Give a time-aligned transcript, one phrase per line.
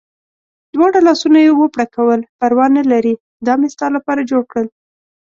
[0.73, 3.13] دواړه لاسونه یې و پړکول، پروا نه لرې
[3.45, 4.67] دا مې ستا لپاره جوړ کړل.